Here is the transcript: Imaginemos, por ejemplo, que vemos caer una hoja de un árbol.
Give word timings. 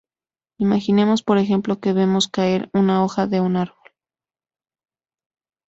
Imaginemos, 0.57 1.21
por 1.21 1.37
ejemplo, 1.37 1.79
que 1.79 1.93
vemos 1.93 2.27
caer 2.27 2.71
una 2.73 3.03
hoja 3.03 3.27
de 3.27 3.39
un 3.39 3.55
árbol. 3.55 3.91